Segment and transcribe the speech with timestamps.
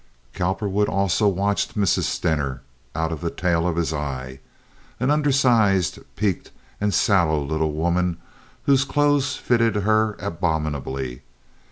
[0.33, 2.05] Cowperwood also watched Mrs.
[2.05, 2.63] Stener
[2.95, 6.49] out of the tail of his eye—an undersized, peaked,
[6.81, 8.17] and sallow little woman,
[8.63, 11.21] whose clothes fitted her abominably.